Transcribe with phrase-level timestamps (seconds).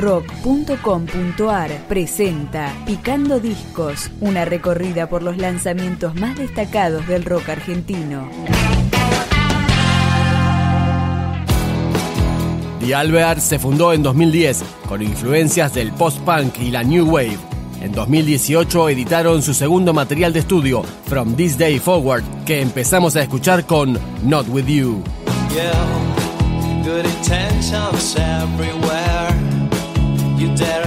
[0.00, 8.28] rock.com.ar presenta Picando Discos, una recorrida por los lanzamientos más destacados del rock argentino.
[12.80, 17.38] The Alvear se fundó en 2010 con influencias del post-punk y la new wave.
[17.82, 23.22] En 2018 editaron su segundo material de estudio, From This Day Forward, que empezamos a
[23.22, 25.02] escuchar con Not With You.
[25.52, 25.72] Yeah,
[26.84, 29.09] good intentions everywhere.
[30.40, 30.86] You dare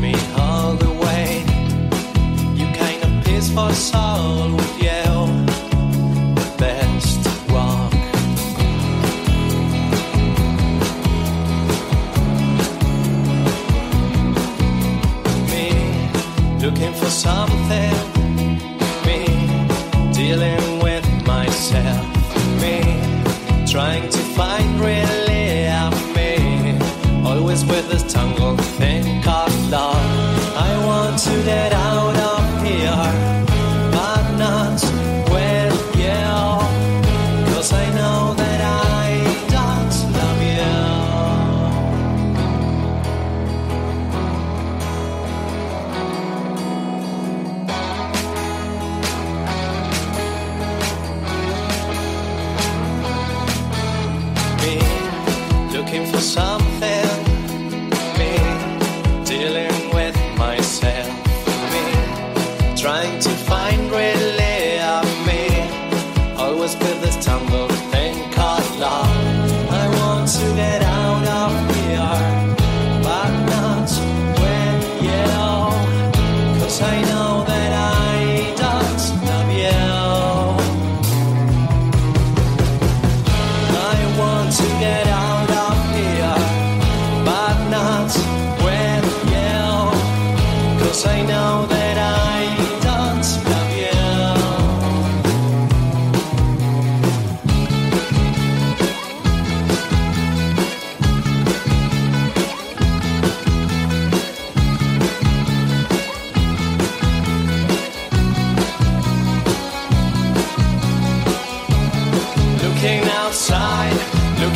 [0.00, 1.44] me all the way.
[2.56, 3.22] You kind of
[3.74, 4.83] soul with you.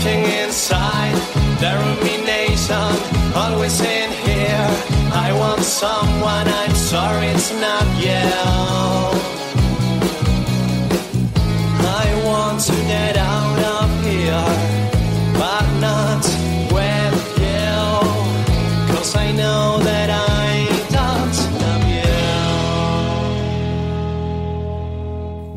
[0.09, 1.17] Looking inside,
[3.35, 4.69] always in here.
[5.13, 7.87] I want someone, I'm sorry it's not.
[12.01, 14.49] I want to get out of here,
[15.41, 16.25] but not
[16.77, 17.77] with you.
[18.93, 20.29] Cause I know that I.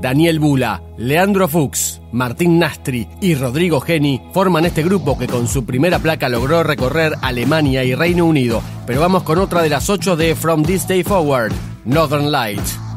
[0.01, 5.65] Daniel Bula, Leandro Fuchs, Martín Nastri y Rodrigo Geni forman este grupo que con su
[5.65, 8.61] primera placa logró recorrer Alemania y Reino Unido.
[8.85, 11.53] Pero vamos con otra de las ocho de From This Day Forward,
[11.85, 12.90] Northern Light.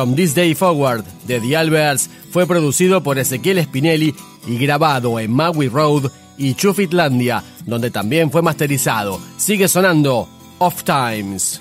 [0.00, 4.14] From This Day Forward de The Alberts fue producido por Ezequiel Spinelli
[4.46, 9.20] y grabado en Maui Road y Chufitlandia, donde también fue masterizado.
[9.36, 10.26] Sigue sonando
[10.58, 11.60] Off Times.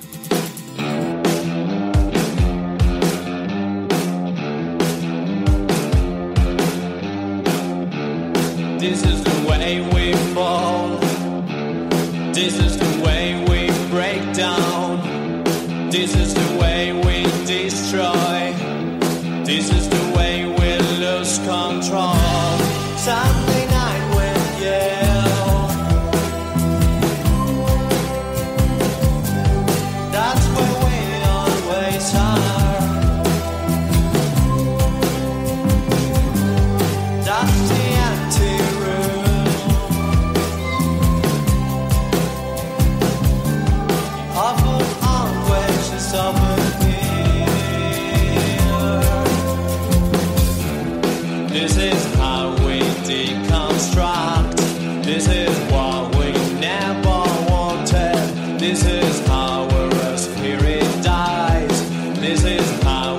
[15.92, 18.54] This is the way we destroy.
[19.44, 22.14] This is the way we lose control.
[22.96, 23.49] Some
[62.84, 63.19] my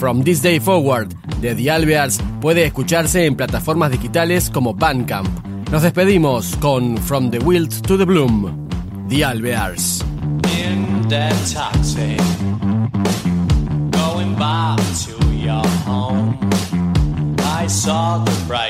[0.00, 5.28] From This Day Forward de The Alvears puede escucharse en plataformas digitales como Bandcamp.
[5.70, 8.66] Nos despedimos con From the Wilt to the Bloom,
[9.10, 10.02] The Alvears.
[10.58, 12.16] In that taxi,
[13.90, 16.34] going back to your home,
[17.60, 18.69] I saw the bright